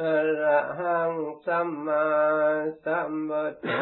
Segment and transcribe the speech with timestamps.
[0.00, 1.12] อะระหัง
[1.46, 2.06] สัมมา
[2.84, 3.80] สัมพุทโธ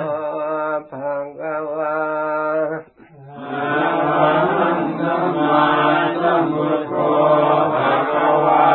[0.91, 1.97] ภะคะวา
[3.29, 5.65] อะระหังสัมมา
[6.21, 6.95] สัมพุทโธ
[7.75, 8.67] ภะคะวา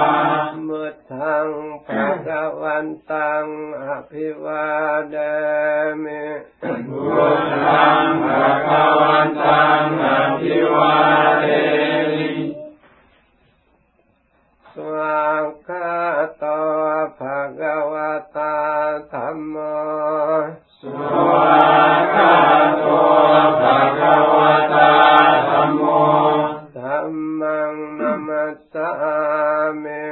[0.68, 1.48] มุทัง
[1.86, 3.46] ภะคะวันตัง
[3.86, 4.68] อภิวา
[5.12, 5.16] เด
[6.04, 6.24] มิ
[6.90, 7.28] มุ
[7.66, 10.06] ทังภะคะวันตังอ
[10.40, 10.96] ภิวา
[11.42, 11.46] เด
[11.86, 11.93] มิ
[17.25, 18.55] ภะวะตา
[19.13, 19.57] ธรรมโม
[20.79, 20.83] ส
[21.29, 21.59] วา
[22.15, 22.35] กา
[22.79, 22.85] โต
[23.61, 24.91] ภะคะวะตา
[25.49, 25.83] ธรรมโม
[26.77, 28.91] ธัมมังนัมัสสา
[29.85, 30.09] มิ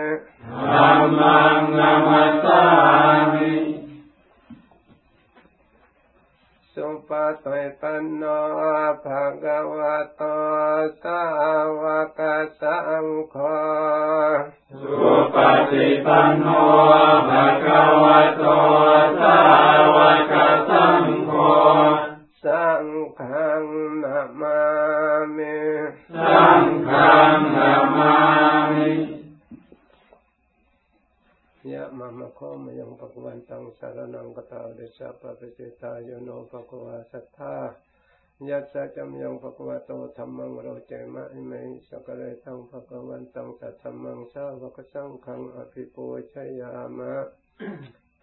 [0.71, 2.63] ธัมมังนัมัสสา
[3.33, 3.53] มิ
[7.33, 8.25] สุปฏิปันโน
[9.05, 10.23] ภะคะวะโต
[11.03, 11.21] สา
[11.83, 11.85] ว
[12.19, 12.21] ก
[12.61, 13.37] สังโฆ
[14.81, 14.95] สุ
[15.35, 15.37] ป
[15.71, 16.47] ฏิปันโน
[17.29, 18.43] ภะคะวะโต
[19.21, 19.39] สา
[19.95, 19.97] ว
[20.33, 20.35] ก
[20.69, 21.33] สังโฆ
[22.45, 22.85] สัง
[23.19, 23.65] ฆัง
[24.03, 24.61] นามา
[25.37, 25.59] มิ
[26.15, 28.15] สังฆังนามา
[28.75, 28.91] มิ
[31.73, 37.57] ยะมะมะโคมยัง ปะกวันตังสารนังกตาเดชะปะปิเจตายโนปะกวาสัทธา
[38.49, 41.53] ยัสสะจำยังปะกวะโตธรรมังโรเจมะอิเม
[41.89, 47.15] สักเลทังปะกวันตังสัทธรรมังสาวกสังขังอภิปูชยามะ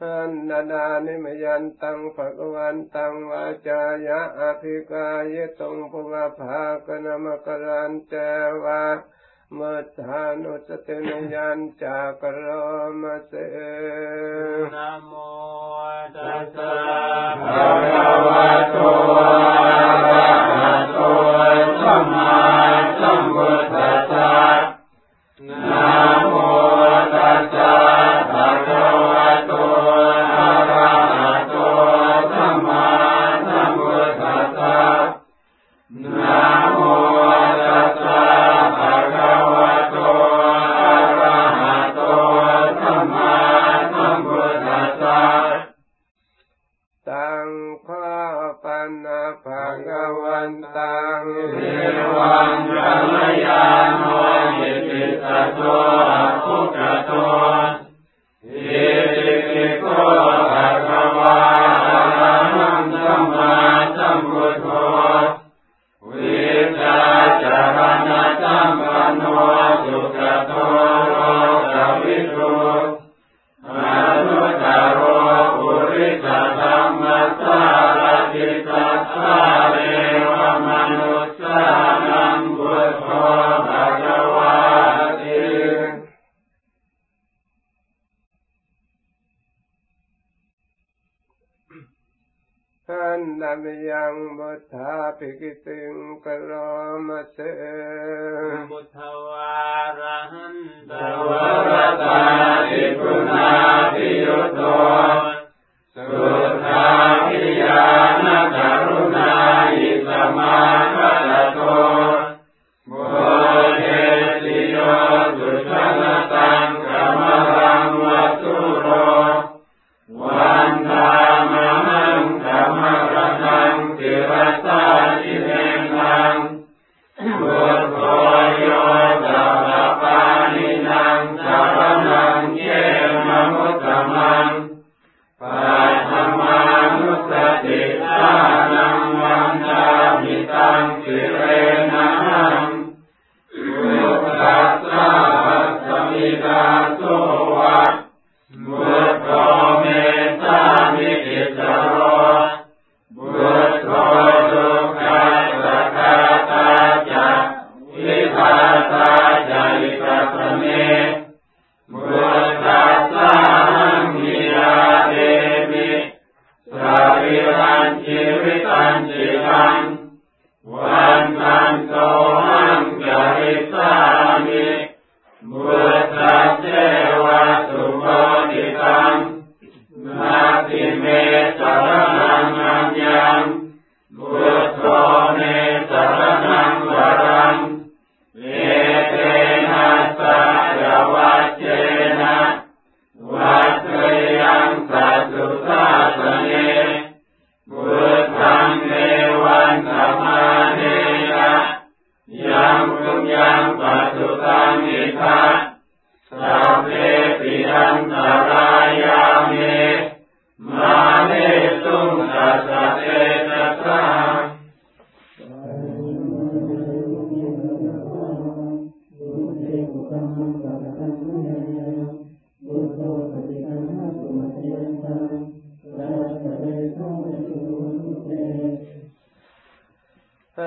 [0.01, 8.13] อันนาดานิมยันตังภะกวันตังวาจายะอภิกายตงภวภาคณมกรันเจ
[8.63, 8.83] วะ
[9.57, 12.39] มัทานุสตินยัญจากร
[13.01, 13.33] มเส
[14.75, 15.13] นะโม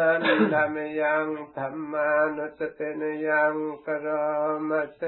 [0.01, 3.55] านิธรรมยังธรรมานุสตินยัง
[3.87, 4.07] กร
[4.69, 5.01] มเส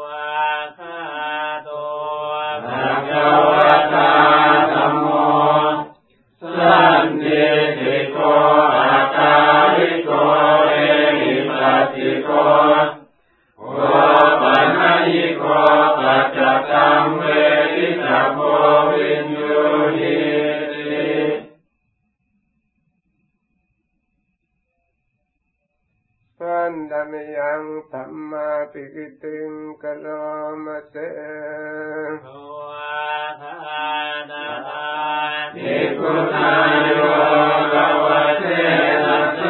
[0.00, 1.00] วะคา
[1.66, 1.68] ต
[2.66, 4.12] ภะคะวะตา
[4.72, 5.06] ธรรมโม
[6.40, 7.46] สัมมิ
[7.78, 8.18] ทิโก
[8.78, 9.34] อาตา
[9.74, 10.10] ลิโก
[10.66, 10.72] เอ
[11.18, 12.30] หิปัสสิโก
[13.76, 14.10] วะ
[14.42, 14.68] ปัญ
[15.08, 15.42] ญิโก
[15.98, 16.38] ปัจ
[16.70, 17.55] จังเว
[28.66, 31.06] පිහිටින් කළාමසේ
[32.24, 33.76] භවහනනා
[35.54, 37.10] නිකුණයෝ
[37.72, 39.45] භවසේ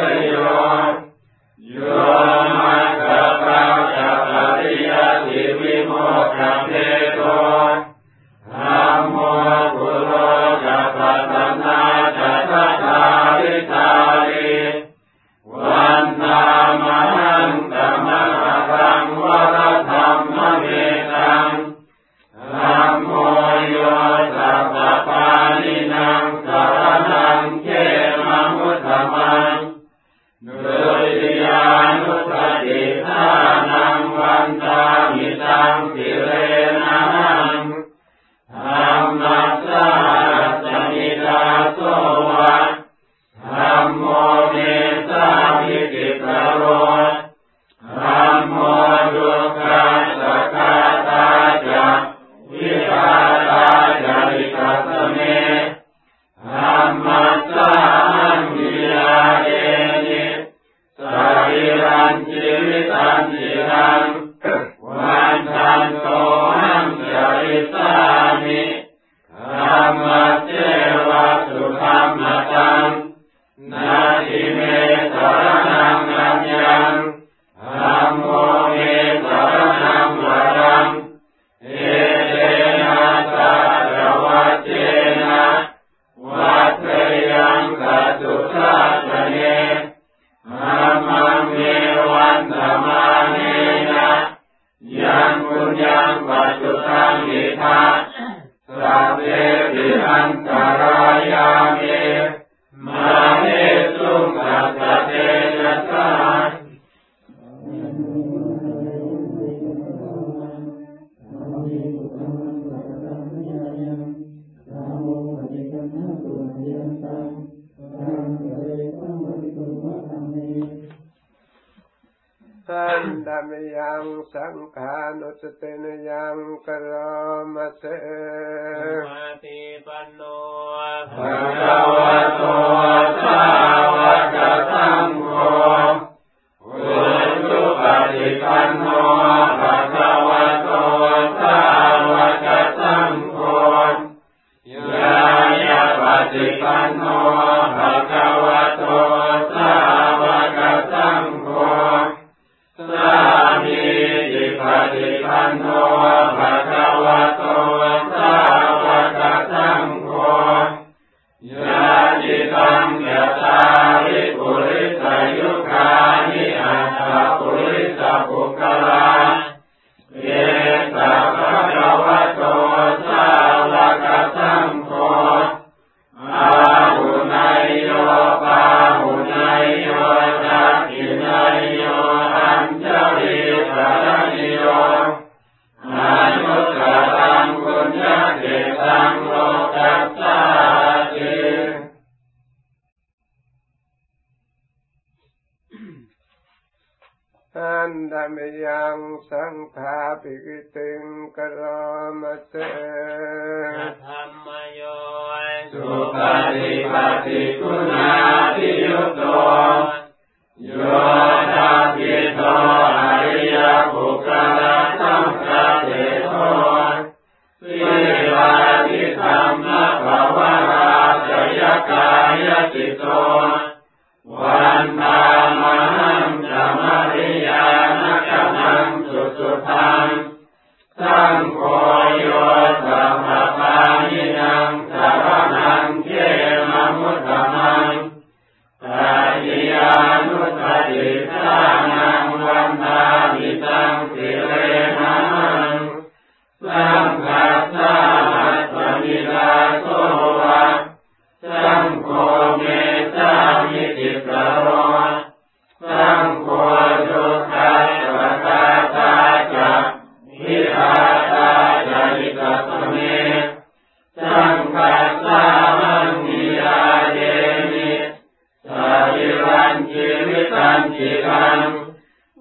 [168.25, 168.66] boca.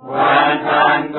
[0.03, 1.17] วันทันโก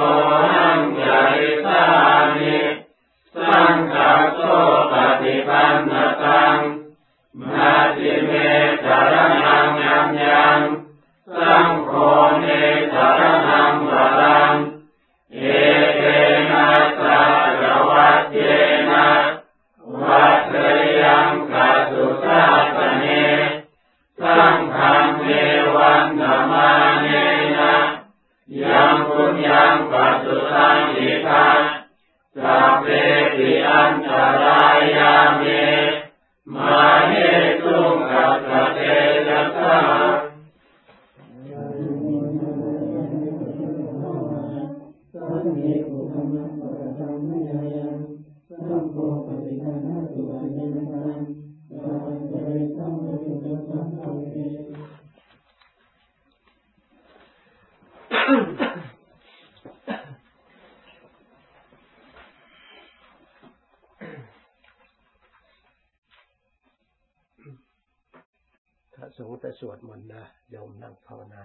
[69.41, 71.41] ไปสวดมนต์นะโยมนั่งภาวนา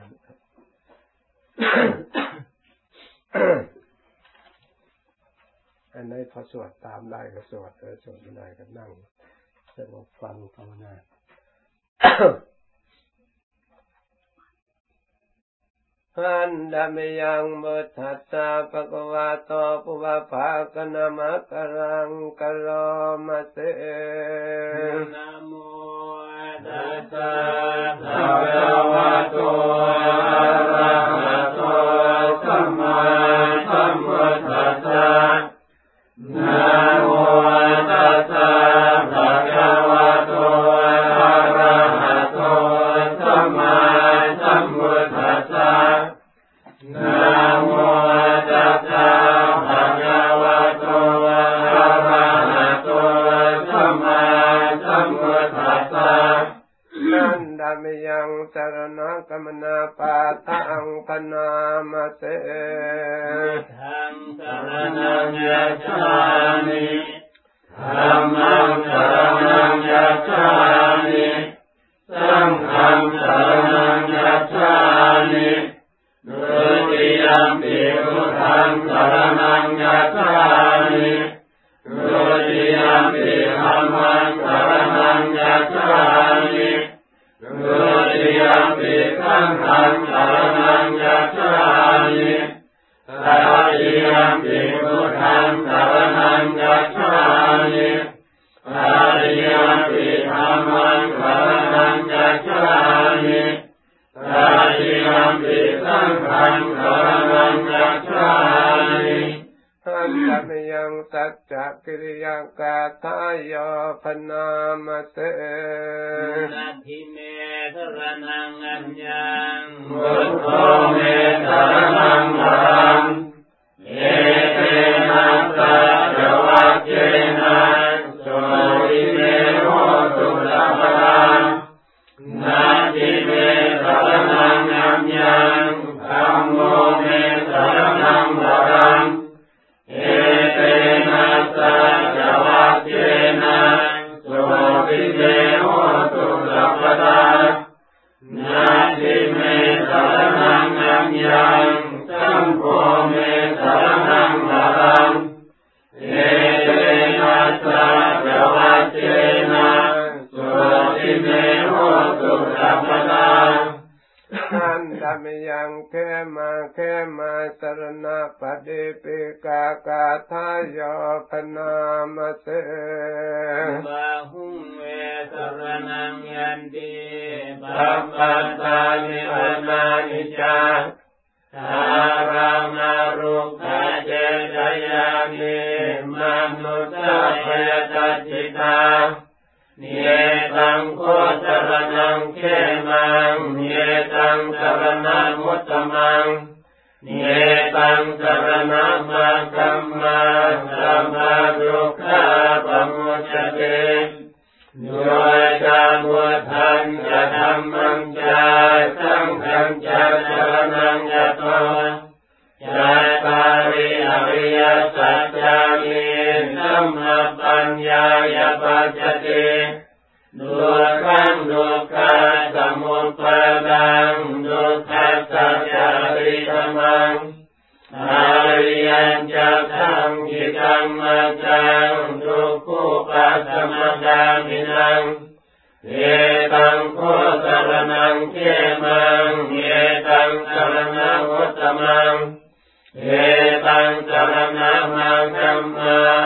[5.94, 8.92] อันไหนพอสวดตามได้ก็สวดเออสวดไม่ได้ก็นั่ง
[9.78, 10.94] สงบฟังภาวนา
[16.18, 19.52] อันดามยังบุทัสสะปะกวาโต
[19.84, 22.68] ปุบะภาคนะมะกรังกะโล
[23.28, 23.58] มะเต
[25.14, 25.52] นะโม
[26.66, 27.34] สัตตะ
[28.04, 29.36] ภะคะวะโต
[29.86, 31.51] อะระหะ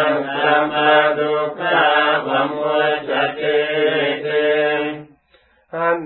[0.09, 1.81] งสัมมาทุกา
[2.25, 2.75] ปมุ
[3.07, 3.75] จจติ
[5.73, 5.99] อัอน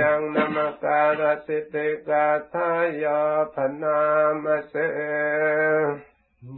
[0.00, 2.70] ยังนัมการติติกาทา
[3.02, 3.20] ยา
[3.54, 4.00] พนา
[4.42, 4.74] มเส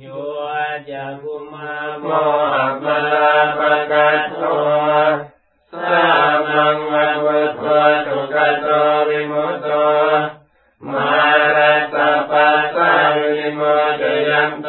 [0.01, 0.07] โย
[0.89, 2.05] จักุมาโม
[2.85, 6.07] มาลาปะกัตโสา
[6.51, 7.67] มังวันวัตว
[8.07, 8.67] ตุกัโต
[9.09, 9.67] วิมุตโต
[10.93, 11.11] มา
[11.57, 11.95] รัส
[12.31, 13.61] ปะสาวิโม
[14.01, 14.69] จยันโต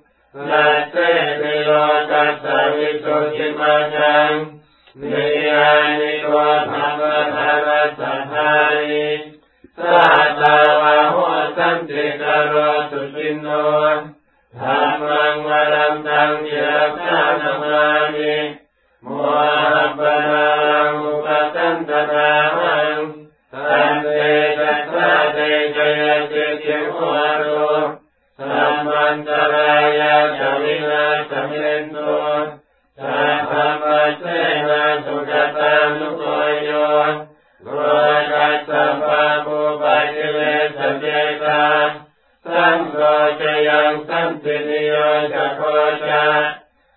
[0.33, 0.95] ะสัตเต
[1.41, 1.71] ติโล
[2.11, 4.31] กัสสะวิสุทธิมาจัง
[5.01, 5.69] นิยา
[5.99, 6.27] นิโก
[6.71, 7.01] ธรรม
[7.35, 8.51] ธารัสสะทา
[8.89, 9.09] นิ
[9.77, 11.17] สัตตาวะโห
[11.57, 12.53] สันติกโร
[12.91, 13.47] สุจินโน
[14.59, 16.53] ธรรมังวรัมตังเย
[16.97, 17.83] กานามา
[18.15, 18.35] นิ
[19.03, 19.07] โม
[19.71, 20.47] หะปะนั
[20.87, 22.97] งอุปสันตนาหัง
[23.53, 24.07] ตันเต
[24.59, 25.37] จัสสะเต
[25.75, 26.97] จยติจิโห
[27.41, 27.61] ตุ
[28.37, 30.10] สัมมันตรายาจ
[30.61, 32.15] วินาสเมนตุ
[32.99, 34.23] สัพพมะเส
[34.67, 36.23] นาสุขตานุโก
[36.63, 36.69] โย
[37.63, 37.69] โล
[38.31, 40.37] กัสสะปะปุปัจเว
[40.77, 41.05] สเจ
[41.43, 41.63] ตา
[42.45, 42.99] สัมโร
[43.39, 44.93] จยังสัมปินิโย
[45.33, 45.59] จะโค
[46.07, 46.25] จา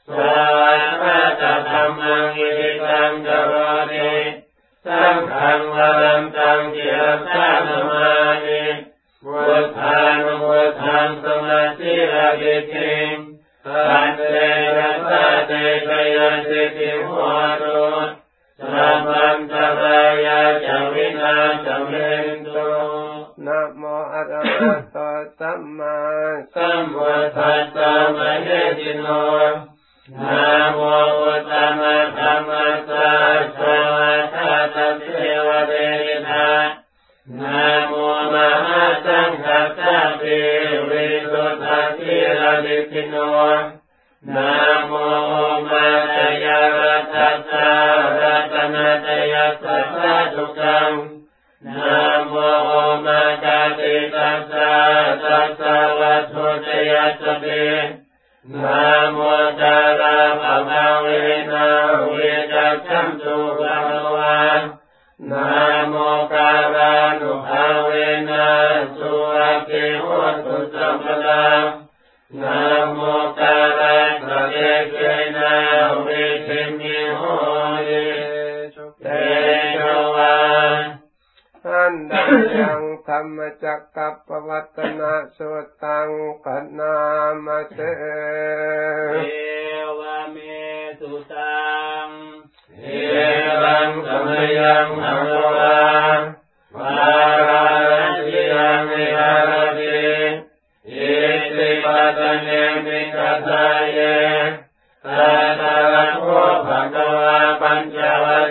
[0.09, 3.53] สวัสดิ์ตธรรมังอิตังกโร
[3.90, 4.12] ติ
[4.87, 5.94] สังฆังวรั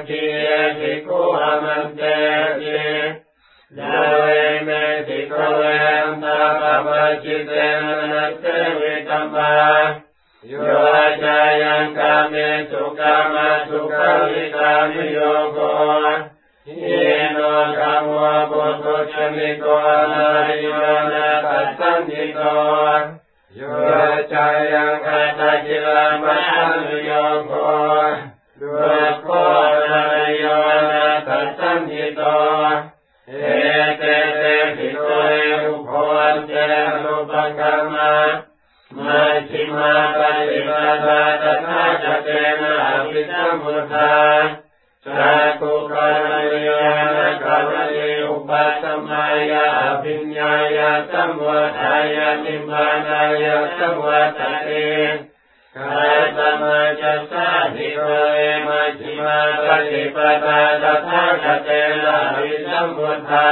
[0.08, 2.02] คียภิกุอมันเต
[2.60, 2.82] ติ
[3.80, 4.26] ยะเว
[4.66, 4.70] เม
[5.08, 7.52] ติโกเวอันตาปะปะจิเต
[7.88, 8.46] นะนัสเต
[8.80, 9.54] วิตัมมา
[10.48, 10.54] โย
[11.24, 12.34] จายังกาเม
[12.70, 15.20] สุกามาสุขวิกามิโย
[15.54, 15.58] โก
[16.66, 16.86] เย
[17.32, 17.38] โน
[17.78, 19.66] กามวะปุถุชนิโก
[20.12, 20.68] นาริโย
[21.12, 22.39] นาตัสสันติโต
[23.56, 23.62] โย
[24.32, 27.10] จายังคาตาจิลามัสสันโย
[27.46, 27.52] โก
[31.78, 32.22] นติโต
[33.28, 33.32] เอ
[33.98, 34.04] เต
[34.38, 34.44] เต
[34.78, 35.34] ภิกขุเอ
[35.64, 36.54] อุโคอันเต
[37.04, 38.14] นุปกัมมา
[39.06, 40.72] มัชฌิมาปฏิป
[41.04, 42.30] ทาตถาคเต
[42.62, 44.14] นะอภิสัมพุทธา
[45.06, 55.23] จักุกรณียานะกรณีอุปัสมายาอภิญญายาสัมวัฏายานิมานายาสัมวัตติกายส
[56.62, 58.00] มาจัสสะทิโก
[58.36, 61.70] เอมัชฌิมาปฏิปทาตถาคเต
[62.04, 63.52] นะอภิสัมพุทธา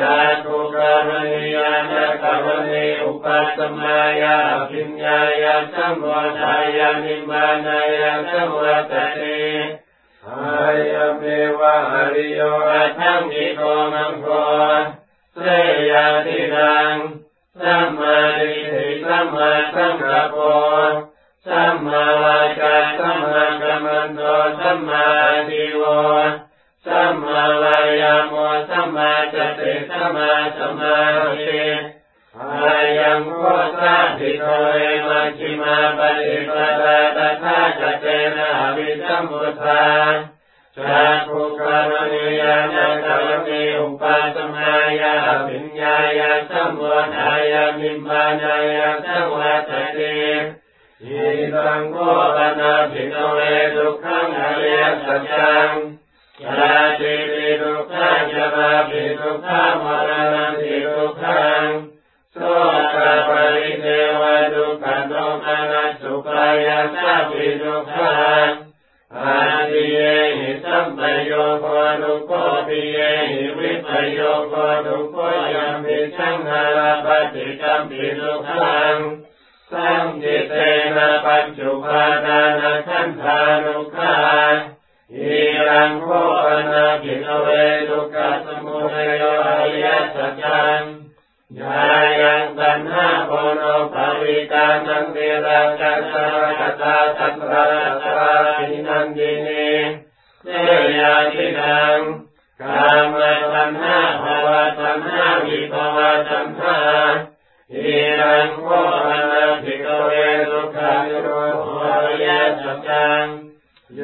[0.00, 0.76] จักขุก
[1.08, 9.42] รณียานะกรณีอุปัสมายาอภิญญายาสัมวัฏายานิมานายาสัมวัตติ
[10.26, 11.22] อายเม
[11.58, 13.60] วะอริโยอัตังกิโก
[13.92, 14.26] มังโก
[15.40, 15.44] เส
[15.90, 16.94] ยาติดัง
[17.62, 20.36] สัมมาดิฏฐิสัมมาสังกัปโป
[21.58, 24.20] สัมมาวาจาสัมมากัมมันโต
[24.60, 25.82] สัมมาอาชีว
[26.86, 28.32] สัมมาวายาโม
[28.68, 30.96] สัมมาสติสัมมาสมา
[31.46, 31.66] ธิ
[32.62, 33.42] อายังโฆ
[33.78, 39.84] สาภิโกเอมัชฌิมาปฏิปทาตถาคเตนะวิสัมพุทธา
[40.76, 45.14] จักขุกรณียานะกรณีอุปาสมายา
[45.46, 46.84] ปิญญายาสัมว
[47.16, 50.18] ทายานิมานายาสังวัตติ
[51.04, 51.22] อิ
[51.54, 51.96] สังโฆ
[52.36, 53.40] ปนาภิโนเว
[53.76, 55.70] ทุกขังอริยสัจจัง
[56.42, 61.64] ยาติปิทุกขังยามาปิทุกขังมรณะปิทุกขัง
[62.32, 62.36] โส
[62.94, 62.96] ก
[63.28, 63.86] ปริเท
[64.20, 64.22] ว
[64.54, 68.48] ทุกขันโนมานะสุปายาสปิทุกขัง
[69.16, 69.38] อา
[69.70, 69.98] ทิเย
[70.38, 71.30] หิสัมปโย
[71.60, 71.64] โค
[72.02, 72.32] ทุกโค
[72.66, 72.98] ปิเย
[73.30, 74.54] หิวิปโยโค
[74.86, 75.16] ทุกโค
[75.54, 78.96] ยัมปิสังหาราปฏิกัมปิทุกขัง
[79.71, 80.53] สัมจิเต
[80.95, 84.15] นะปัจจุปาทานะขันธานุขา
[85.15, 86.07] อิรังโค
[86.45, 87.47] ปนาภิกเว
[87.89, 90.81] ทุกขสมุทัยอริยสัจจัง
[91.59, 91.83] ยา
[92.21, 93.61] ยังตัณหาโพโน
[93.93, 96.25] ภาวิกานังเทระกัสสะ
[96.59, 97.65] กตาตัตระ
[98.03, 99.71] ตระปินันดินี
[100.43, 100.47] เส
[100.99, 101.97] ยาทินัง
[102.61, 103.15] กาม
[103.53, 106.77] ตัณหาภาวะตัณหาวิภาวะตัณหา
[107.74, 108.66] อิรังโค
[109.04, 110.10] ปนาภิกเว
[110.48, 112.28] ทุกขานิโรธอริย
[112.60, 113.24] สัจจัง
[113.94, 114.00] โย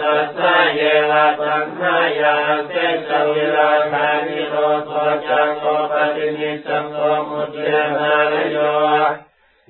[0.00, 2.70] ตัสสะเยวะตัณหายาเส
[3.08, 4.54] สวิราคานิโร
[4.88, 4.90] ธ
[5.26, 6.98] จังโกปฏินิสังโฆ
[7.28, 8.56] มุตเตนานโย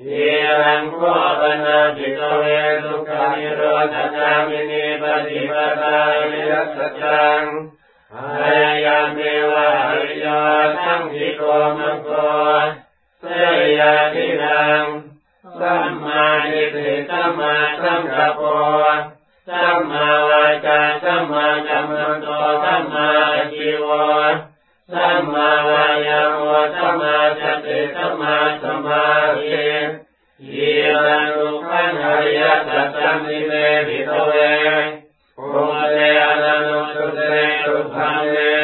[0.03, 0.29] อิ
[0.61, 1.01] รังโค
[1.41, 2.45] ปนาภิกเว
[2.83, 7.43] ทุกขานิโรธจามินิปฏิปทาอริยสัจจัง
[8.15, 9.19] อายาเม
[9.51, 10.27] วะอริย
[10.85, 11.43] สังขิโก
[11.77, 12.11] มังโก
[13.45, 14.83] เสยาทินัง
[15.61, 18.95] สัมมาทิฏฐิสัมมาสังกัปปะ
[19.49, 22.27] สัมมาวาจาสัมมากัมมันโต
[22.63, 23.11] สัมมา
[23.55, 24.07] ชีวะ
[24.93, 26.39] สัมมาวายาโม
[26.75, 29.05] สัมมาสติสัมมาสมา
[29.41, 29.69] ธิ
[30.53, 30.73] ยี
[31.05, 33.53] รังลุขันอริยสัจจังนิเม
[33.87, 34.35] พิโตเว
[35.37, 37.21] ภูมิเตอนันตุเต
[37.65, 38.64] ตุพังเน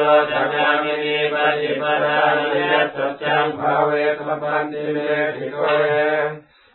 [0.32, 2.54] ธยามินิปฏิปทาเว
[2.94, 4.98] สัจจังภาเวสปันติเม
[5.36, 5.84] ติโกเว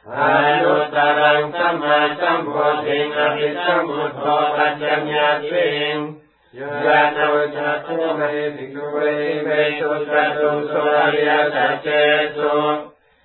[0.00, 2.54] พพมะเจสัจสัมมนายุตรังสัมมาสัมโพ
[2.86, 4.24] ธิงอภิสัมพุทโธ
[4.56, 5.96] ปัจจญาติง
[6.84, 7.18] ยะโน
[7.54, 8.20] จัตุเม
[8.56, 8.96] ภิกุเว
[9.44, 11.88] เมตุจัตุสุอริยสัจเจ
[12.36, 12.58] ตุ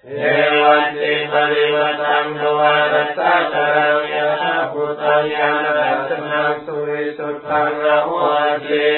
[0.05, 0.23] เอ
[0.61, 8.09] วันติปริวัตังนวารัสสะตรังยะธาภูตังยานัสนังสุริสุทังอโห
[8.67, 8.89] ติ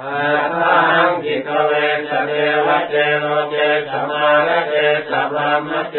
[0.00, 0.16] อา
[0.58, 1.72] ทังกิกเว
[2.08, 2.32] สเด
[2.66, 3.54] วเจโลเจ
[3.90, 4.74] สมาระเจ
[5.10, 5.36] สัพพ
[5.68, 5.98] มะเจ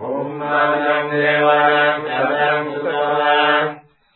[0.00, 1.14] อุมมานังเท
[1.46, 2.88] วานังสัตังสุต
[3.18, 3.40] วา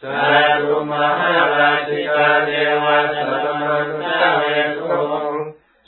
[0.03, 2.51] สาธุมหาราชิกาเท
[2.83, 4.43] วาสัตมนุสาเว
[4.77, 5.35] สุง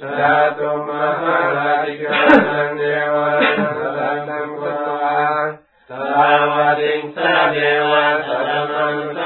[0.00, 2.18] สาธุมหาราชิกา
[2.76, 2.80] เท
[3.14, 3.45] วา
[7.14, 7.58] สาเท
[7.90, 9.25] วาสัตมนุสา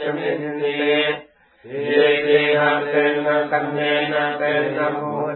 [0.00, 0.76] จมินี
[1.88, 2.94] ยิติหัเต
[3.26, 3.78] นะกันเน
[4.12, 4.42] นะเต
[4.76, 5.31] นะมุ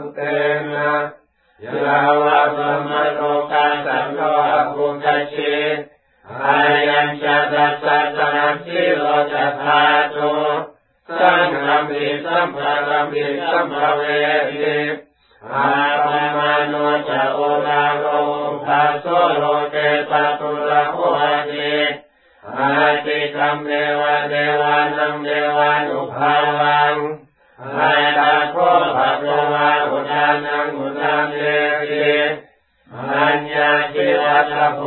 [34.74, 34.82] โพ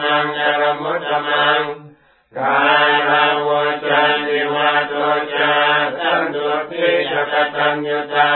[0.00, 1.62] มังกลมุตตมัง
[2.38, 2.58] กา
[3.08, 3.48] ลาว
[3.84, 4.92] จันติวาโต
[5.34, 5.52] จา
[5.98, 8.32] สันตุทิจกตัญญตา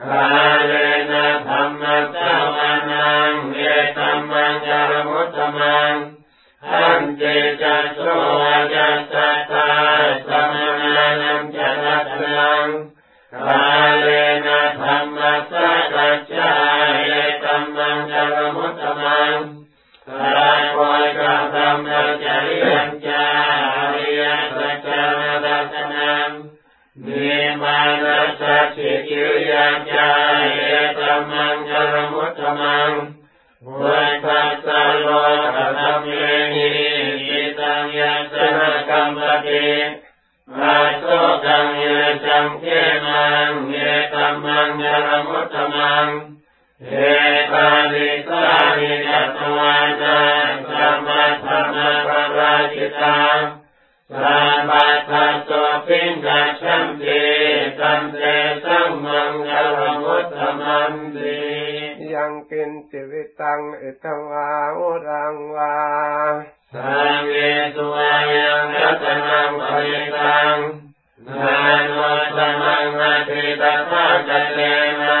[0.00, 0.28] กา
[0.66, 0.72] เล
[1.10, 3.60] นะธรรมะสาวานังเอ
[3.96, 5.94] ตัมมังกลมุตตมัง
[6.70, 7.22] อันเจ
[7.62, 7.98] จัสโส
[8.74, 9.14] จัสส
[9.50, 9.70] ตา
[10.26, 11.70] สัมมานังจั
[12.04, 12.66] ตตัง
[13.34, 13.66] กา
[14.00, 14.06] เล
[14.46, 15.96] นะธรรมะสัจ
[16.32, 16.50] จา
[17.04, 19.61] เอตัมมังกลมุตตมัง
[20.72, 21.20] สาโกยก
[21.54, 21.88] ธรรม
[22.22, 23.24] จริยังจา
[23.94, 24.22] ริย
[24.56, 25.02] สัจจา
[25.44, 26.30] นัสนัง
[27.06, 28.42] นิมานัส
[28.74, 30.08] สิกิริยาจา
[30.40, 30.62] เอ
[30.98, 32.90] ตัมมังกลมุตตมัง
[33.66, 35.06] พุทธัสสะโล
[35.54, 36.06] กธรรมเม
[36.52, 36.70] หิ
[37.26, 39.70] อิตังยัสนะกัมปติ
[40.58, 41.02] อาโส
[41.44, 41.84] กังเย
[42.24, 42.64] จังเข
[43.04, 43.76] มังเอ
[44.12, 46.06] ตัมมังกลมุตตมัง
[46.88, 46.94] เอ
[47.52, 48.44] ตานิสา
[48.78, 50.18] นิจัตวานา
[50.68, 53.20] สัมมาธัมมาปราชิตา
[54.20, 55.50] สัมปัสสะโส
[55.86, 57.22] ปิญญาชัมติ
[57.80, 58.22] ตัมเต
[58.64, 61.40] สังมังกลมุตตมันติ
[62.14, 65.76] ยังกินจิวิตังอิตวาอุรังวา
[66.74, 67.34] สังเว
[67.74, 70.56] สุอายังรัตนังปริตัง
[71.26, 74.58] นานวัตมังนาทิตาภาคเต
[75.02, 75.20] นะ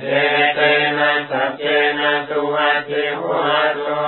[0.00, 0.10] เย
[0.54, 0.58] เต
[0.98, 1.62] นะสัพเพ
[1.98, 3.22] นะตุวะเทิโห
[3.76, 4.00] ตุ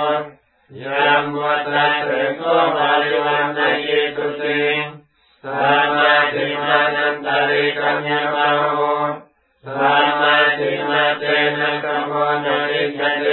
[0.81, 2.41] ยัมวัตตะเตโก
[2.75, 4.81] ภาลิวันนเยตุสิง
[5.43, 8.79] สัมมาธิมานันตริกัญญาโม
[9.75, 11.23] สัมมาธิมาเต
[11.57, 12.11] นะกัมโม
[12.45, 13.25] นาริกะเต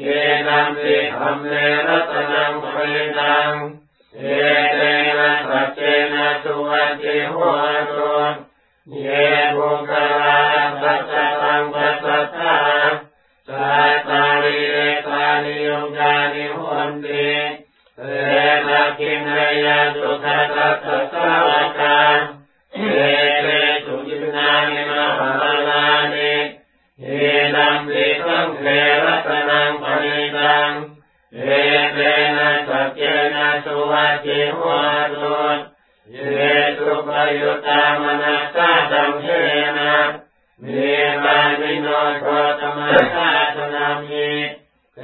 [0.00, 0.06] เย
[0.46, 1.54] นัมติขัมเน
[1.86, 3.50] รัตนังปรินัง
[4.20, 4.26] เย
[4.72, 4.76] เต
[5.18, 5.78] นะสัพเพ
[6.12, 7.36] นะตุวะเทิโห
[7.90, 8.12] ตุ
[9.00, 9.06] เย
[9.54, 9.90] บุค
[10.22, 10.53] ลา
[10.84, 11.02] สัจ
[11.42, 12.56] ตังปัสสัา
[13.48, 13.74] สา
[14.08, 14.76] ตาริเอ
[15.06, 17.28] ตานิยงกานิหุนติ
[17.98, 18.04] เอ
[18.66, 21.14] นาคินายาสุขัสสัส
[21.46, 21.98] วะกา
[22.74, 22.96] เอ
[23.42, 23.46] เต
[23.84, 25.30] สุจินานิมหา
[25.68, 26.32] ลานิ
[27.02, 27.06] เอ
[27.54, 28.64] นัมปิสังเท
[29.04, 30.70] รัตนังปณิตัง
[31.34, 31.48] เอ
[31.92, 31.98] เต
[32.36, 33.00] นะสจเจ
[33.34, 35.34] นะสุวัจิวาตุ
[36.12, 36.16] เย
[36.78, 37.08] สุป
[37.38, 39.26] ยุตตามนัสสะสังเท
[39.78, 40.23] นะ
[40.62, 40.66] เม
[41.24, 41.88] ตานิโน
[42.20, 42.24] โท
[42.60, 44.28] ตมะสาสนามิ
[44.96, 45.00] เท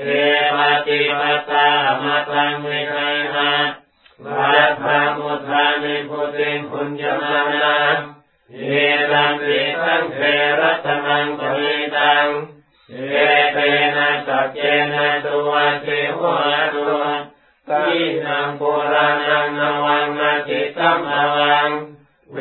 [0.55, 1.20] ปฏิป
[1.51, 1.66] ตา
[2.03, 2.94] มาตังวิไค
[3.34, 3.53] หะ
[4.24, 7.74] วัฏพามุทานิพุติพุญญมานา
[8.53, 8.61] เย
[9.12, 10.18] ตังติสังเท
[10.61, 12.26] รัตนังปณิตัง
[12.90, 13.16] เอ
[13.53, 13.59] เต
[13.96, 14.59] นะสัจเจ
[14.92, 16.40] นะสุวัจจิหัว
[16.74, 16.84] ตุ
[17.68, 21.70] ทีนังปุรานังนวังนาจิตัมภวัง
[22.35, 22.39] เว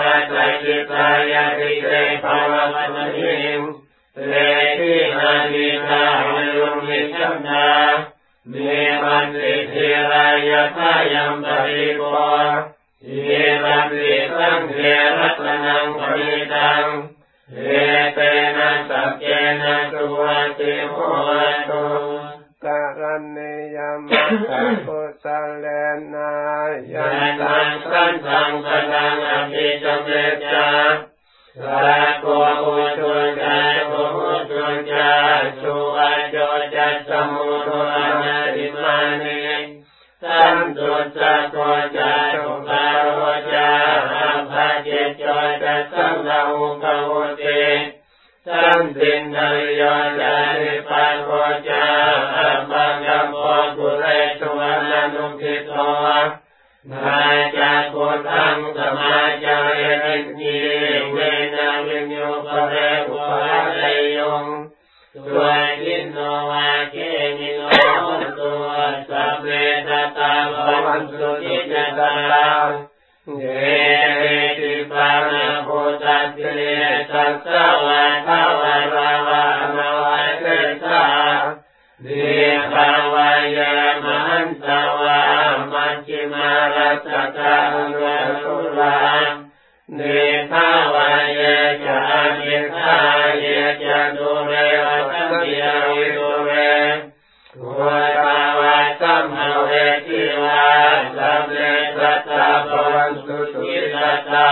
[0.00, 1.90] รัจจิตายาติเต
[2.22, 3.60] ภาวะปนิง
[4.28, 4.32] เต
[4.78, 7.66] ทินานิทาวิรุมิชัมนา
[8.50, 8.54] เม
[9.02, 9.74] มันติเท
[10.10, 12.02] รายะทายัมปริโก
[13.24, 13.30] เย
[13.64, 14.76] รัมติสังเท
[15.16, 16.84] รัตนังปณิตัง
[17.54, 17.58] เอ
[18.14, 18.18] เต
[18.56, 19.24] นะสัจเจ
[19.60, 20.96] นะสุวัจจิโห
[21.68, 22.19] ตุ
[24.12, 25.26] ยมัสสะกุส
[25.60, 25.66] เล
[26.14, 26.32] นะ
[26.94, 30.08] ยัยันนตังสันตังปะตังอภิจเม
[30.44, 30.68] จา
[31.58, 31.90] สา
[32.20, 32.24] โก
[32.62, 35.10] อุตุจาโกอุตุจา
[35.60, 36.36] สุวัจโจ
[36.74, 39.40] จัสสมุทวานาติมานิ
[40.22, 41.56] สันตุสะโก
[41.96, 43.18] จาสุปาโร
[43.52, 43.70] จา
[44.12, 44.88] อาภาเจ
[45.18, 45.22] โจ
[45.62, 47.42] จัสสังลาอุปโอเต
[48.50, 49.82] สันตินนริย
[50.20, 51.28] จาริปาโก
[51.68, 51.84] จา
[52.36, 53.42] อาปังกัมโพ
[53.76, 54.04] กุเร
[54.40, 55.72] สวรรณุพิโต
[56.90, 57.20] นา
[57.56, 57.94] จาโก
[58.28, 59.68] ตังสมาจาร
[60.04, 60.58] ยินี
[61.12, 61.16] เว
[61.54, 62.74] นาวิญโยปะเร
[63.08, 63.80] อุปาเร
[64.18, 64.44] ยง
[65.26, 65.46] ตัว
[65.84, 66.18] ยินโน
[66.50, 66.96] วาเก
[67.38, 67.60] มิโน
[68.38, 68.72] ตัว
[69.08, 69.46] สัพเพ
[69.88, 72.14] ตตาภวันตุจิตตา
[73.38, 73.44] เย
[74.20, 75.68] ติปานาโพ
[76.02, 76.38] ตัสเต
[77.10, 78.28] ตัสสะวะท
[78.60, 79.44] วะราวะ
[79.76, 80.44] นาวะเต
[80.82, 81.02] สา
[82.04, 82.08] เด
[82.72, 84.66] ภาวายามหันต
[85.00, 85.20] วา
[85.72, 88.04] มัจจิมารัสกาลว
[88.42, 88.98] สุลา
[89.94, 90.00] เน
[90.50, 91.40] ภาวาย
[91.84, 92.00] จา
[92.36, 92.40] เน
[92.76, 93.00] ทา
[93.42, 93.44] ย
[93.82, 94.52] จะดุเร
[94.84, 96.52] วัตัมยาวิดุเร
[97.78, 99.68] วะตาวาสัมภเว
[100.06, 100.62] ทิวา
[101.16, 101.56] สัมเน
[101.89, 101.89] สัตตา
[102.70, 103.62] ภวันตุสุ
[103.94, 104.50] สัตตา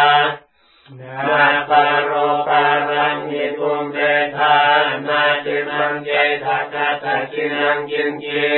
[1.01, 1.73] นาป
[2.05, 2.11] โร
[2.49, 3.99] ปารังยิตุมเด
[4.37, 4.57] ธา
[5.07, 6.09] นาจิมังเจ
[6.45, 8.49] ทักกะตะกินังกินกี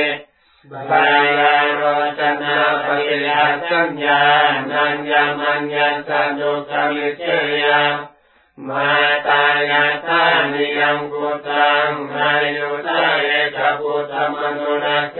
[0.89, 1.81] บายาโร
[2.17, 4.21] จนาปริยาสัญญา
[4.71, 7.23] นัญญามัญญาสันตุกมิเช
[7.63, 7.81] ยา
[8.67, 8.89] มา
[9.27, 10.23] ตายาธา
[10.53, 15.19] นิยังกุตังอายุทาเอกพุทธมนุนาเท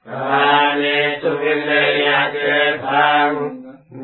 [0.09, 0.83] กาเน
[1.21, 1.73] สุวิเล
[2.07, 2.37] ยะเก
[2.85, 3.56] ทัง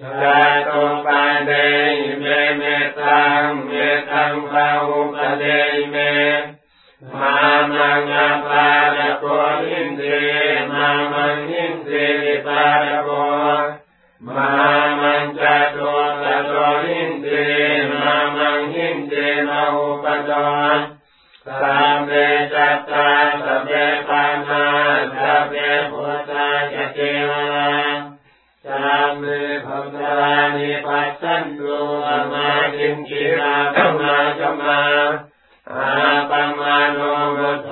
[0.00, 1.50] กาตุปาเด
[2.00, 2.24] อิเม
[2.58, 2.62] เม
[2.98, 3.70] ตังเม
[4.10, 5.44] ตังภาหุปเด
[5.90, 5.96] เม
[7.20, 7.36] มา
[7.70, 8.66] มังอาปา
[8.96, 9.24] ลโก
[9.62, 10.24] หินดี
[10.70, 13.08] มามังหินดีวิปาลโก
[14.26, 14.55] มา
[30.56, 31.78] นิปัสสันตุ
[32.32, 34.80] มาจินกิราปมาจมา
[35.72, 35.90] อา
[36.30, 36.98] ปมาโน
[37.36, 37.70] มุทโธ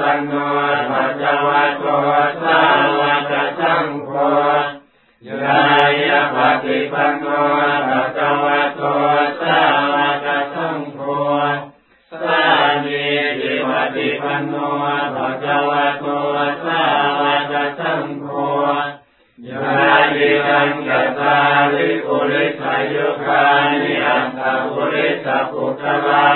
[0.00, 0.32] ปันโน
[0.90, 1.84] ปัจจวัตโต
[2.42, 2.60] สา
[2.98, 4.10] วกสังโฆ
[5.26, 5.60] ยา
[6.08, 7.26] ยาปฏิปันโน
[7.88, 8.82] ปัจจวัตโต
[9.40, 9.58] สา
[9.94, 11.00] วกสังโฆ
[12.22, 12.40] สา
[12.84, 13.04] มี
[13.40, 14.54] จิปฏิปันโน
[15.14, 16.04] ภะคะวะโต
[16.64, 16.82] สา
[17.20, 18.28] วกสังโฆ
[19.48, 21.36] ยาลิกังกตา
[21.72, 23.44] ลิปุริสายุคา
[23.80, 26.26] นิอัตตาปุริสปุคลา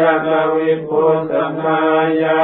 [0.00, 1.32] ยานาวิปุส
[1.62, 1.78] นา
[2.22, 2.40] ยา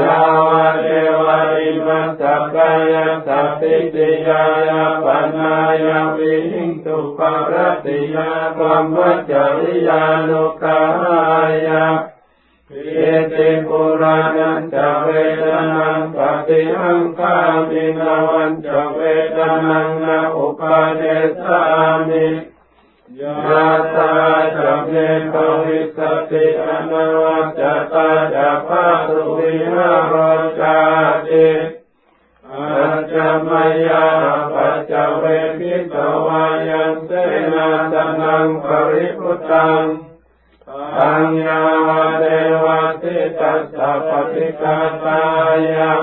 [0.00, 0.86] ยาวะเท
[1.24, 2.22] วะอิมัสส
[2.54, 7.54] กายะสัพพิติยายะปัญญายะวิหิงตุปะร
[7.84, 10.80] ติยาปัมมัจจริยานุกา
[11.66, 11.84] ยะ
[12.72, 12.98] เย
[13.36, 15.08] ติปุรานันจเว
[15.42, 15.44] ท
[15.74, 17.36] นังปฏิหังคา
[17.68, 19.00] มินาวันจเว
[19.36, 21.02] ทนังนาอุปาเด
[21.42, 21.60] สา
[22.08, 22.26] มิ
[23.19, 24.11] ยาตา
[24.57, 24.93] จัมเม
[25.31, 25.33] ภ
[25.65, 25.99] วิส
[26.29, 27.61] ติอนาวัจ
[27.93, 30.13] ตาจัปาสุวิหาร
[30.59, 30.77] จา
[31.27, 31.49] ติ
[32.49, 32.67] อา
[33.11, 34.05] จามายา
[34.53, 35.23] ปัจจเว
[35.57, 35.95] คิต
[36.25, 37.11] วายันเต
[37.53, 39.83] นะตนังปริพุตัง
[40.97, 41.89] ตังยาว
[42.19, 42.23] เด
[42.63, 45.21] วะติตัสสะปฏิกาตา
[45.71, 45.93] ยะ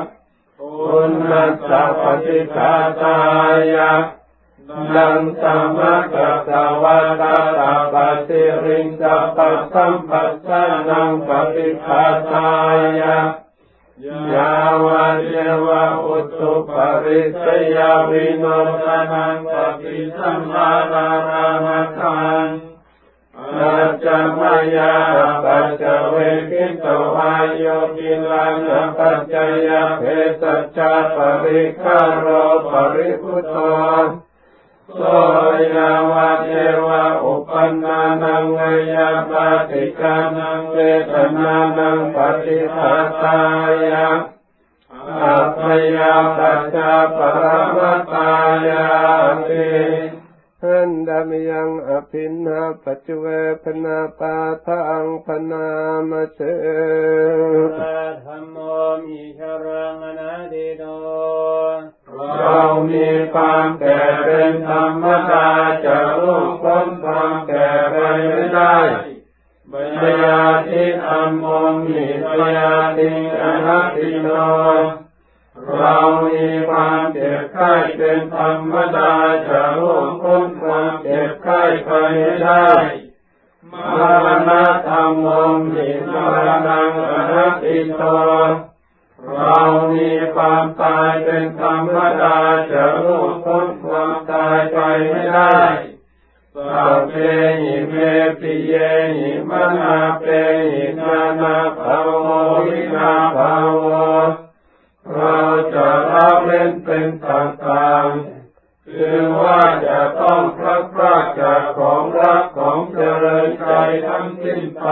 [0.58, 3.16] ปุณัสสะปฏิกาตา
[3.74, 3.92] ยะ
[4.95, 6.49] นังสัมมากัสส
[6.83, 7.95] วะตาตาป
[8.27, 9.39] ฏิริงสัพพ
[9.73, 12.49] สัมปัสสะนังปฏิฆาตา
[12.99, 13.19] ยะ
[14.33, 14.53] ยา
[14.85, 17.45] วะเยวะอุตุปริส
[17.75, 18.45] ยาวิโน
[18.83, 22.47] ทนังปฏิสัมมานารามัทัง
[23.57, 24.93] อาจามายา
[25.43, 26.15] ปัจเว
[26.51, 27.65] กิตวายโย
[27.97, 28.57] กิลัง
[28.97, 29.35] ปัจจ
[29.67, 30.03] ยเพ
[30.41, 30.79] สัจจ
[31.15, 32.27] ปริคารโร
[32.71, 33.57] ปริพุตโต
[34.95, 35.01] โส
[35.75, 36.51] ยาวะเท
[36.85, 38.59] วะอุปันนานังเว
[38.93, 40.77] ยาปาติกานังเว
[41.13, 43.39] ทนานังปฏิภาตา
[43.85, 44.09] ยะ
[45.21, 45.61] อัพ
[45.95, 47.43] ยาปัจจาปร
[47.77, 47.79] ม
[48.13, 48.31] ตา
[48.69, 48.87] ยา
[49.49, 49.67] ติ
[50.63, 53.25] หันดามยังอภินนาปัจจุเว
[53.63, 54.35] พนาปา
[54.65, 55.67] ทังพนา
[56.09, 56.39] มเส
[58.25, 58.57] ธรรมโม
[59.05, 60.83] มิชรังอนาดิโน
[62.47, 65.49] เรามีความแก่เป็นธรรมดา
[65.85, 67.95] จะล่วงพ้นความแก่ไป
[68.31, 68.77] ไม่ได้
[69.71, 69.73] บ
[70.21, 71.45] ยาทิธรรมโม
[71.85, 72.25] มิบ
[72.57, 73.09] ยาทิ
[73.41, 74.27] อนัตติโน
[75.77, 79.13] เรามีความเจ็บไข้เป็นธรรมดา
[79.47, 82.69] จะล่วงพ้นความเจ็บไข้ไปไม่ได้
[83.71, 83.73] ม
[84.25, 85.27] รณะธรรมม
[85.73, 88.03] หิมรณังอนัตติโต
[89.47, 92.39] เรามีความตายเป็นธรรมดา
[92.71, 94.77] จะล่วงพ้นความตายไป
[95.09, 95.61] ไม่ได้
[96.55, 97.13] สัพเพ
[97.61, 97.93] หิเม
[98.39, 98.73] ปิเย
[99.17, 100.25] หิมนาเป
[100.71, 102.09] หินานาภาว
[102.67, 103.85] วินาภาว
[105.13, 105.37] เรา
[105.73, 113.71] จะละเว้นเป็นต่างๆคือว่าจะต้องพลัดพรากจากของรักของเจริญใจ
[114.07, 114.87] ทั้งสิ้นไป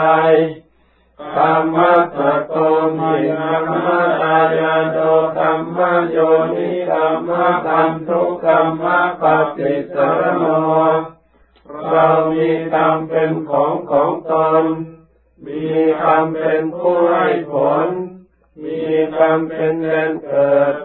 [1.20, 2.56] ธรรมะสะโต
[3.00, 4.98] มินัมมะตายาโด
[5.40, 6.18] ธรรมะโย
[6.56, 9.24] นิธรรมะธรรมทุกธรรมะป
[9.58, 10.46] ฏิสรโน
[11.90, 14.66] เรามีธรรมเป็นของของตน
[15.46, 15.64] มี
[16.04, 17.54] ธรรมเป็นผู้ให้ผ
[17.86, 17.88] ล
[18.64, 18.80] มี
[19.18, 20.76] ธรรมเป็นแดนเกิด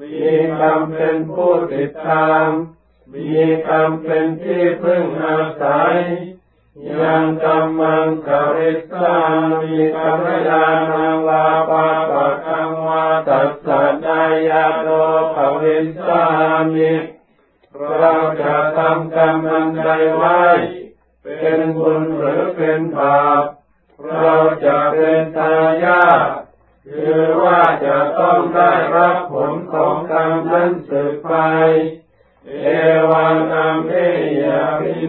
[0.00, 0.16] มี
[0.60, 2.48] ธรรมเป็นผู้ติดตาม
[3.14, 3.30] มี
[3.68, 5.96] ธรรมเป็นที่พึ่งอาศัย
[6.84, 9.16] ยังกำมังกริสา
[9.60, 14.88] มีกัมยานังลาปาปะกังวาตัสสะนายาโด
[15.34, 16.24] ภวิสา
[16.74, 16.92] มิ
[17.98, 20.42] เราจะทำกรรมอันใดไว้
[21.40, 23.44] เป็นบุญหรือเป็นบาป
[24.12, 25.54] เราจะเป็นทา
[25.84, 26.28] ยาท
[26.92, 28.75] คือว่าจะต้องได้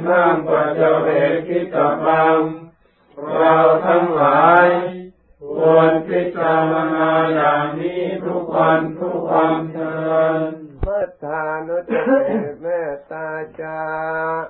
[0.05, 1.07] มังปัจเจเว
[1.47, 1.75] คิต
[2.05, 2.39] บัง
[3.35, 4.67] เราทั้งหลาย
[5.55, 9.97] ควรพิจารณาอย่างนี้ทุกวันทุกวันเถิ
[10.49, 10.51] ด
[10.85, 11.91] มัทานุจเต
[12.61, 13.29] เมตตา
[13.59, 13.79] จา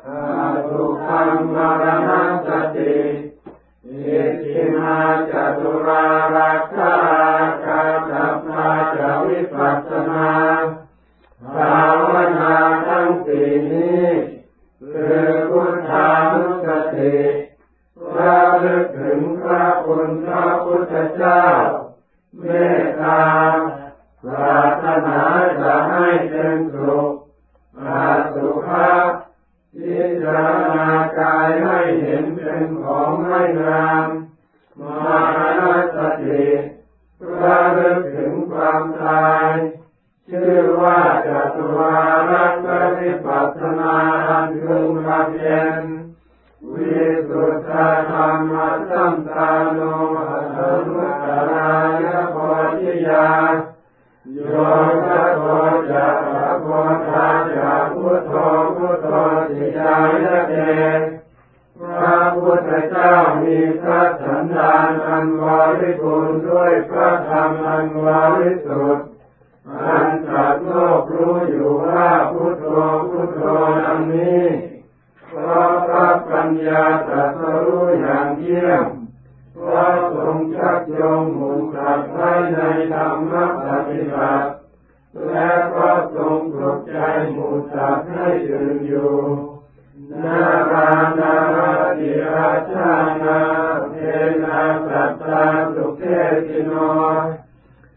[0.08, 0.24] อา
[0.70, 2.10] ตุคังมรณ
[2.48, 2.98] สติ
[3.86, 5.00] อิทิมา
[5.32, 6.96] จตุรารักขา
[7.66, 10.57] คาตัพาจาวิปัสสนา
[20.92, 21.44] ธเจ้า
[22.40, 22.46] เม
[22.82, 23.24] ตตา
[24.24, 25.22] ปรารถนา
[25.62, 27.12] จะให้เป็นสุข
[27.84, 28.90] อาสุภะ
[29.74, 30.38] พิจาร
[30.72, 33.97] ณากายให้เห็นเป็นของไม่รา
[84.14, 84.52] บัติ
[85.26, 86.98] และก็ทรงปลุกใจ
[87.32, 89.14] หมู่สัตว์ให้ตื่นอยู่
[90.24, 90.42] นา
[90.72, 90.90] รา
[91.20, 91.58] นาร
[92.00, 92.92] ติราชา
[93.24, 93.40] นา
[93.92, 93.98] เท
[94.44, 95.44] นาสัตตา
[95.74, 96.04] สุเท
[96.48, 96.72] ติโน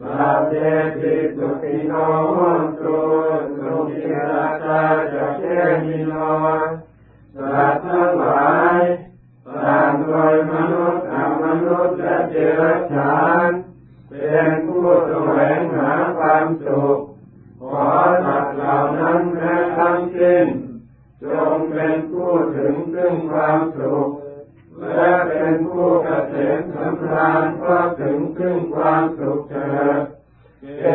[0.01, 0.53] สัพเพ
[1.01, 1.93] ติสุขิโน
[2.29, 2.35] โห
[2.81, 2.99] ตุ
[3.57, 4.81] สุขิราชา
[5.13, 5.43] จะเท
[5.83, 6.13] มิโน
[7.37, 8.81] สัตว์ทั้งหลาย
[9.47, 13.15] ต่างโดยมนุษย์อมนุษย์และเดรัจฉา
[13.49, 13.51] น
[14.33, 16.99] เป็นผู้แสวงหาความสุข
[17.71, 17.91] ขอ
[18.25, 20.47] สัตว์เหล่านั้นแม้ทั้งสิ้น
[21.23, 24.09] จงเป็นผู้ถึงซึ่งความสุข
[24.95, 30.01] และเป็นผู้เกษมสำราญก็ถึงซึ่งความสุขเถิด
[30.83, 30.87] เอ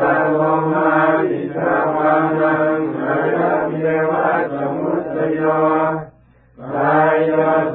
[0.00, 0.40] สาว
[0.72, 0.90] มา
[1.30, 7.16] อิชาวานังอายะเยวะสมุตโยาย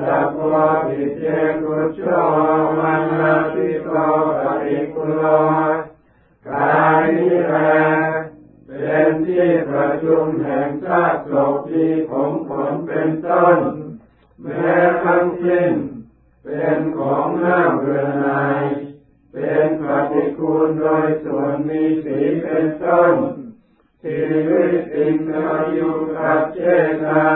[0.02, 1.24] สัพพะปิเจ
[1.62, 2.00] กุชโช
[2.78, 3.90] มันนาติโต
[4.40, 5.22] ปฏิคุโล
[6.48, 7.56] กายนี้แล
[8.68, 13.58] เป็นที่ประชุมแห่งชาติโลกที่ผมผลเป็นต้น
[14.42, 14.72] แม้
[15.04, 15.72] ทั้งสิ้น
[16.44, 18.64] เป็นของน่าเบื่อหน่าย
[19.32, 23.14] เป็นปฏิกูลโดยส่วนมีสีเป็นต้น
[24.06, 26.60] ชีวิตอินทร์อยู่กับเจ
[27.04, 27.28] ตา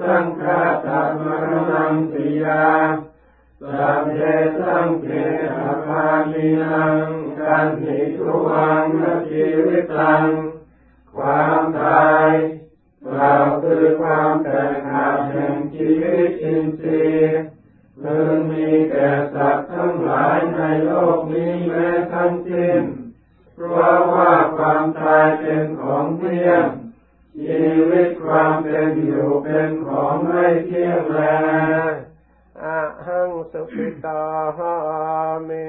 [0.00, 0.88] สังฆาต
[1.20, 2.66] มรณังปิยา
[3.60, 4.18] สัพเพ
[4.58, 5.06] สังเก
[5.56, 7.04] อภามินัง
[7.38, 10.28] กันหิทุวังนชีวิตัง
[11.14, 12.30] ความตาย
[13.12, 17.36] เราคือความแตกหักแห่งชีวิตอินทรีย์
[18.02, 22.82] พึงมีแก่สัตว์ทั้งหลายในโลกนี้แม้ทั้งสิ้น
[23.58, 26.64] เพราะว่าความตายเป็นของเที่ยง
[27.44, 31.20] ชีวิตความเป็นอยู่เป็นของไม่เที่ยงแล
[32.62, 34.22] อะหังสุขิตา
[34.56, 34.74] หา
[35.48, 35.68] มิ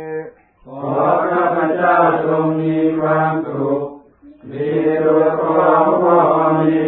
[0.65, 3.85] ขอข้าพเจ้าจงมีความสุข
[4.51, 4.67] มี
[5.05, 5.41] ตัวต
[5.83, 6.17] นพ่อ
[6.59, 6.79] มี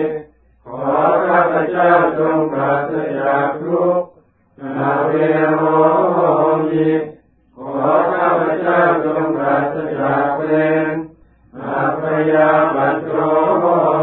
[0.65, 0.83] ขอ
[1.25, 1.89] ข้าพเจ้า
[2.19, 4.07] จงปราศจากทุกข์
[4.61, 5.11] นาเว
[5.51, 5.61] โร
[6.69, 6.87] มี
[9.01, 10.41] เจ้าจงปราศจากเว
[10.85, 10.95] ร
[11.57, 13.15] อาพยาบัตโร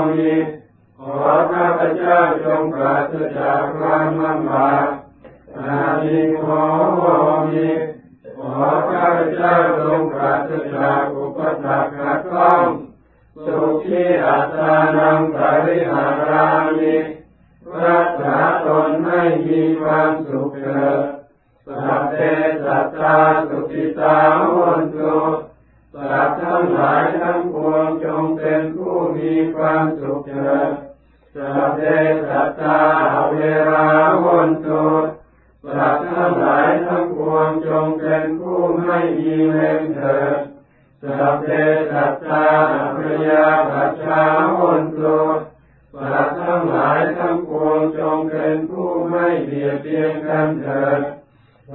[0.09, 0.32] มี
[0.99, 4.86] ขอข้าพเจ้าจงปราศจากความลำบาก
[5.59, 6.49] อานิโม
[7.49, 7.68] มี
[8.38, 8.57] ขอ
[8.90, 12.64] ข้าพเจ้าจงปราศจากอุปสรรคขัดข้อง
[13.44, 15.36] สุขีอัตานังป
[15.66, 16.94] ริหารามิ
[17.84, 18.36] รักษา
[18.66, 21.15] ตนให้มีความสุขเถิด
[21.68, 22.14] สัพเพ
[22.64, 23.16] สัตตา
[23.48, 25.16] สุขิตาหุนตุ
[25.94, 30.70] สัตว์ทั้งหลายทั้งปวงจงเป็นผู้มีความสุขเถิด
[31.34, 31.80] สัพเพ
[32.28, 32.80] สัตตา
[33.30, 33.34] เว
[33.70, 33.88] รา
[34.22, 34.86] หุนตุ
[35.64, 40.38] สัตว์ทั้งหลายทั้งปวงจงเป็นผู้ไม่มีเวรเถิด
[41.02, 41.46] สัพเพ
[41.92, 42.46] สัตตา
[42.96, 44.22] พยาปัจจา
[44.56, 45.18] หุนตุ
[45.94, 51.02] สัตว์ทั้งหลายทั้งปวงจงเป็นผู้ไม่เบียดเบียนกันเถิด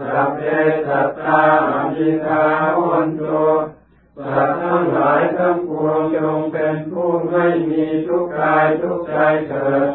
[0.02, 0.42] สัพเพ
[0.88, 2.44] สัตตาอมิทา
[2.76, 3.46] หุนตุ
[4.28, 9.16] สัตว์ทั้งหลายทั้งปวงจงเป็นผู้ไม่มีทุกข์กายทุกข์ใจ
[9.48, 9.90] เถิด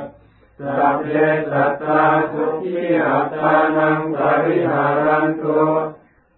[0.79, 1.07] สัพเพ
[1.51, 2.03] สัตตา
[2.33, 5.45] สุขีอัตานังปริหารันโต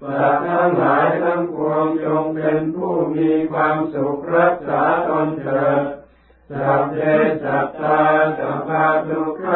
[0.03, 5.83] สัตว์ทั้งหลายทั้งปวงจงเป็นผู้มีความสุขรักษาตนเถิด
[6.53, 6.97] สัพเพ
[7.45, 8.01] สัตตา
[8.39, 9.48] สัพพะทุกข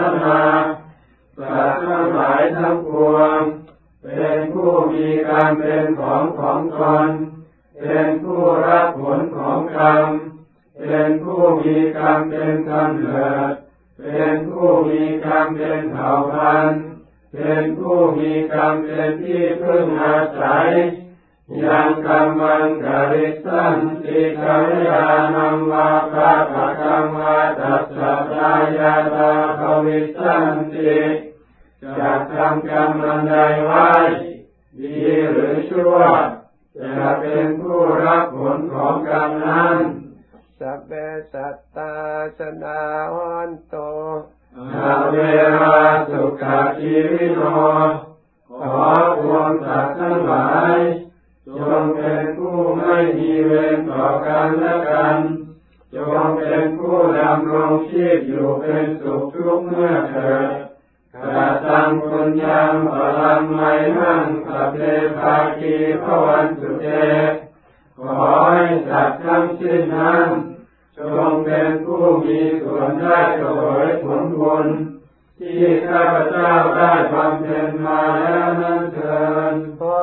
[0.00, 0.67] สารนา
[74.58, 74.70] ลบุญ
[75.38, 79.20] ที่ข้าพเจ้าได้บำเพ็ญมาแล้วนั้นเถิ
[79.52, 79.98] ดขอ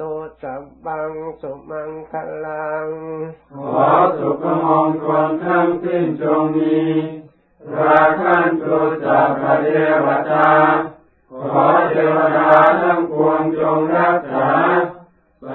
[0.00, 2.12] ตุสับบังสุมังค
[2.44, 2.88] ลัง
[3.72, 3.88] ขอ
[4.18, 6.78] สุขมงคลทั้งสิ้นจงมี
[7.78, 9.66] ราคันตุสัพเท
[10.04, 10.52] วตา
[11.52, 12.50] ขอเทวดา
[12.82, 14.50] ทั้งปวงจงรักษา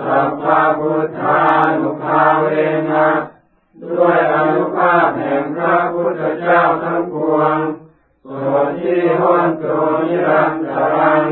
[0.03, 1.39] สัพพะพุทธา
[1.79, 2.47] นุภาเว
[2.91, 3.07] นะ
[3.83, 7.57] ด้วยอนุภาพแห่งพระพุทธเจ้าทั้งปวง
[8.39, 9.65] ส่วนที่ห้อนโต
[10.07, 11.23] นิรันดรัง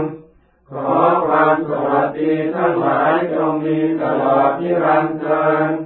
[0.72, 5.26] ขอความสวัสดีทั้งหลายจงมีตลอดนิรันด
[5.70, 5.80] ร์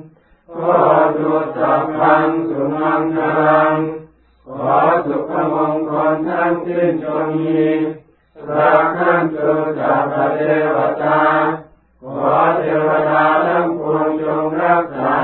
[0.55, 0.75] ขอ
[1.17, 3.73] ดุสัพพังสุมังคลัง
[4.47, 7.63] ขอสุขมงคลทั้งสิ้นจงมี
[8.49, 10.39] ราคันตุสัพเท
[10.75, 11.23] วตา
[12.03, 15.17] ขอเทวดาทั้งปวงจงรักษา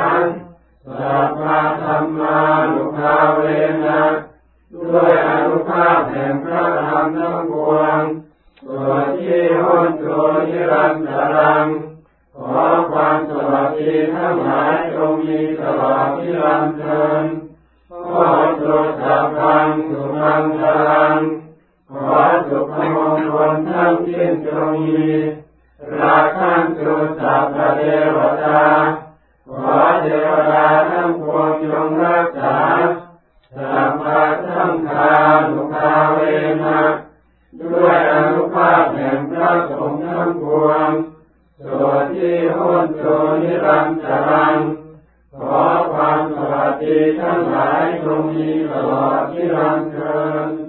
[1.00, 2.38] สัพพะธรรมา
[2.74, 3.40] นุภาเว
[3.86, 4.29] นะ
[4.74, 8.02] ด้วยอนุภาพแห่งพระธรรมทั้งปวง
[8.68, 11.66] ตัวที่ห้นตัวนิรันดรัง
[12.38, 17.26] ขอความสวัสดีทั้งหลายจงมีตลอดที่รันเทิน
[18.06, 18.30] ขอ
[18.62, 21.18] ตัวสัพพังสุมังคลัง
[21.92, 25.08] ขอสุขมงคลทั้งสิ้นจงมี
[26.00, 27.82] ราคันตุสัพพเท
[28.16, 28.64] วตา
[29.50, 32.60] ขอเทวดาทั้งปวงจงรักษา
[33.60, 35.14] สัพพะทังคา
[35.50, 36.20] ลุคาเว
[36.62, 36.80] นะ
[37.62, 40.90] ด้วยอนุภาพแห่งพระสงฆ์ทั้งปวง
[41.64, 43.06] สวดที่ห้นโต
[43.42, 44.56] นิรันดรัง
[45.38, 49.98] ขอความสวัสดีทั้งหลายจงมีตลอดนิรันด
[50.48, 50.69] ร์